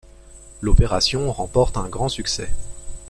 [0.63, 2.49] L'opération remporte un grand succès.